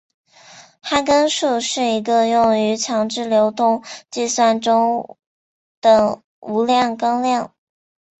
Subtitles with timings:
[0.81, 5.15] 哈根数是一个用于强制流动计算中
[5.79, 7.53] 的无量纲量。